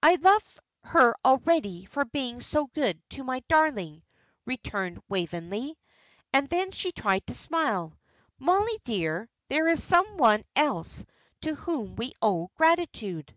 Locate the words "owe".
12.22-12.52